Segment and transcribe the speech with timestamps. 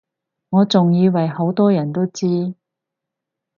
[0.49, 2.55] 我仲以爲好多人都知